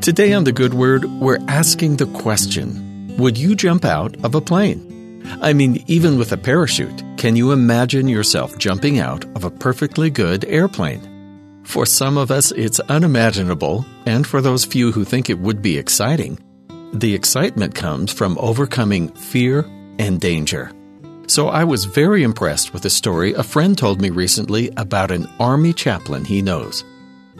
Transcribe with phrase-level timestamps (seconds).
[0.00, 4.40] Today on The Good Word, we're asking the question Would you jump out of a
[4.40, 5.22] plane?
[5.42, 10.08] I mean, even with a parachute, can you imagine yourself jumping out of a perfectly
[10.08, 11.62] good airplane?
[11.64, 15.76] For some of us, it's unimaginable, and for those few who think it would be
[15.76, 16.38] exciting,
[16.94, 19.66] the excitement comes from overcoming fear
[19.98, 20.72] and danger.
[21.26, 25.28] So I was very impressed with a story a friend told me recently about an
[25.38, 26.84] Army chaplain he knows.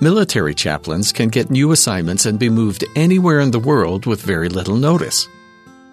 [0.00, 4.48] Military chaplains can get new assignments and be moved anywhere in the world with very
[4.48, 5.26] little notice.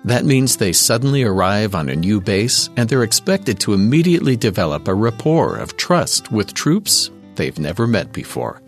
[0.04, 4.88] That means they suddenly arrive on a new base and they're expected to immediately develop
[4.88, 8.62] a rapport of trust with troops they've never met before.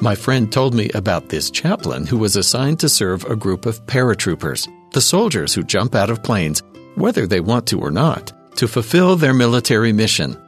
[0.00, 3.84] My friend told me about this chaplain who was assigned to serve a group of
[3.84, 6.62] paratroopers, the soldiers who jump out of planes,
[6.94, 10.38] whether they want to or not, to fulfill their military mission.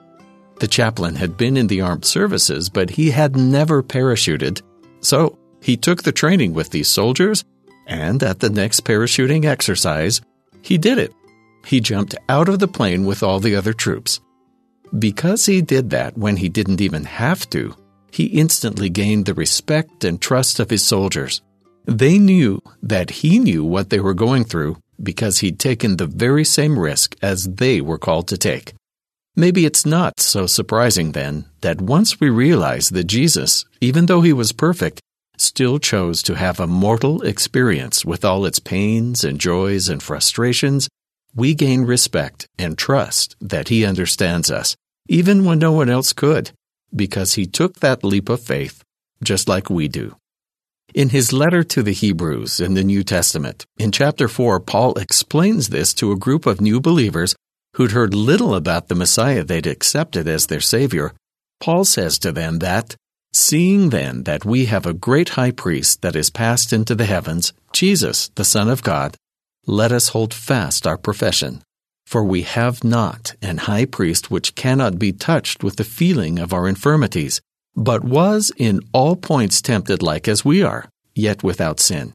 [0.58, 4.62] The chaplain had been in the armed services, but he had never parachuted.
[5.00, 7.44] So he took the training with these soldiers,
[7.86, 10.20] and at the next parachuting exercise,
[10.62, 11.12] he did it.
[11.64, 14.20] He jumped out of the plane with all the other troops.
[14.98, 17.74] Because he did that when he didn't even have to,
[18.10, 21.42] he instantly gained the respect and trust of his soldiers.
[21.84, 26.44] They knew that he knew what they were going through because he'd taken the very
[26.44, 28.74] same risk as they were called to take.
[29.38, 34.32] Maybe it's not so surprising then that once we realize that Jesus, even though he
[34.32, 35.00] was perfect,
[35.36, 40.88] still chose to have a mortal experience with all its pains and joys and frustrations,
[41.34, 44.74] we gain respect and trust that he understands us,
[45.06, 46.50] even when no one else could
[46.94, 48.82] because he took that leap of faith
[49.22, 50.16] just like we do.
[50.94, 55.68] In his letter to the Hebrews in the New Testament, in chapter 4, Paul explains
[55.68, 57.34] this to a group of new believers
[57.76, 61.12] who'd heard little about the Messiah they'd accepted as their Savior.
[61.60, 62.96] Paul says to them that,
[63.34, 67.52] Seeing then that we have a great high priest that is passed into the heavens,
[67.72, 69.16] Jesus, the Son of God,
[69.66, 71.62] let us hold fast our profession.
[72.06, 76.54] For we have not an high priest which cannot be touched with the feeling of
[76.54, 77.42] our infirmities,
[77.74, 82.14] but was in all points tempted like as we are, yet without sin.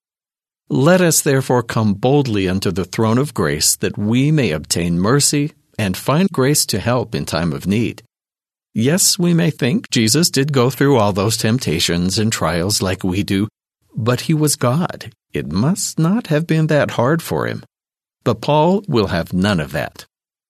[0.70, 5.52] Let us therefore come boldly unto the throne of grace, that we may obtain mercy
[5.78, 8.04] and find grace to help in time of need.
[8.74, 13.24] Yes, we may think Jesus did go through all those temptations and trials like we
[13.24, 13.48] do,
[13.96, 15.12] but he was God.
[15.34, 17.64] It must not have been that hard for him.
[18.24, 20.06] But Paul will have none of that.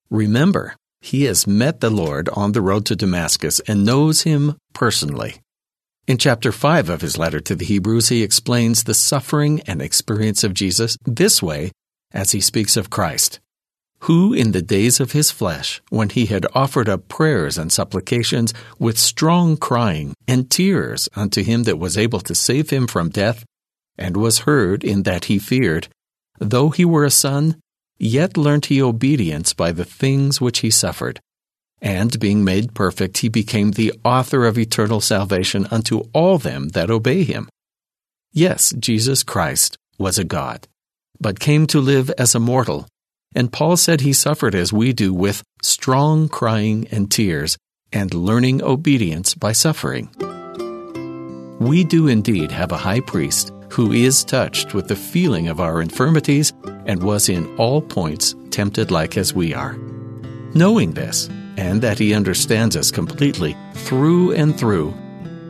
[0.10, 5.38] Remember, he has met the Lord on the road to Damascus and knows him personally.
[6.08, 10.44] In chapter 5 of his letter to the Hebrews, he explains the suffering and experience
[10.44, 11.72] of Jesus this way
[12.12, 13.40] as he speaks of Christ,
[14.02, 18.54] who in the days of his flesh, when he had offered up prayers and supplications
[18.80, 23.46] with strong crying and tears unto him that was able to save him from death,
[23.98, 25.88] and was heard in that he feared,
[26.40, 27.60] though he were a son,
[28.00, 31.20] yet learnt he obedience by the things which he suffered.
[31.80, 36.90] And being made perfect, he became the author of eternal salvation unto all them that
[36.90, 37.50] obey him.
[38.34, 40.68] Yes, Jesus Christ was a God,
[41.20, 42.88] but came to live as a mortal.
[43.34, 47.58] And Paul said he suffered as we do with strong crying and tears,
[47.94, 50.10] and learning obedience by suffering.
[51.60, 55.82] We do indeed have a high priest who is touched with the feeling of our
[55.82, 56.54] infirmities
[56.86, 59.78] and was in all points tempted like as we are.
[60.54, 64.94] Knowing this, and that he understands us completely through and through,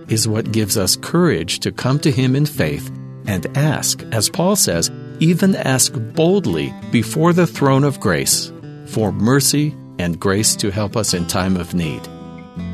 [0.07, 2.91] is what gives us courage to come to him in faith
[3.25, 4.91] and ask, as Paul says,
[5.21, 8.51] even ask boldly before the throne of grace
[8.87, 12.01] for mercy and grace to help us in time of need.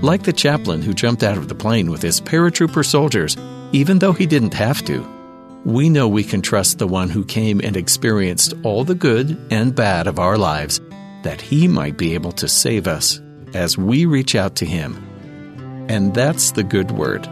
[0.01, 3.35] Like the chaplain who jumped out of the plane with his paratrooper soldiers,
[3.73, 5.05] even though he didn't have to,
[5.65, 9.75] we know we can trust the one who came and experienced all the good and
[9.75, 10.79] bad of our lives,
[11.23, 13.19] that he might be able to save us
[13.53, 14.95] as we reach out to him.
[15.89, 17.27] And that's the good word.